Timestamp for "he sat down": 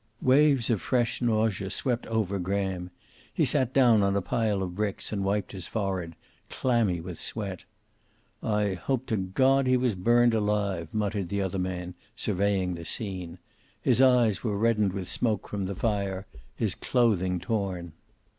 3.31-4.01